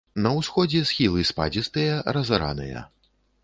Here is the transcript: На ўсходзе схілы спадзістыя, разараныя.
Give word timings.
На 0.25 0.29
ўсходзе 0.37 0.81
схілы 0.91 1.27
спадзістыя, 1.31 2.01
разараныя. 2.19 2.87